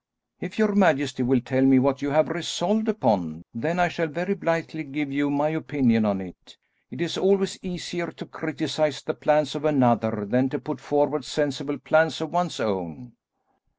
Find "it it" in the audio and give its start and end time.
6.21-7.01